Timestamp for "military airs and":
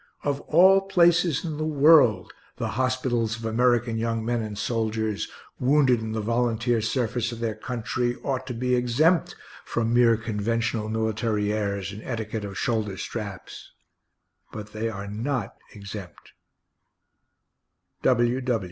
10.89-12.01